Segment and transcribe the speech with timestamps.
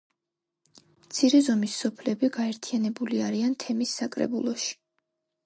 [1.03, 4.75] მცირე ზომის სოფლები გაერთიანებული არიან თემის საკრებულოში.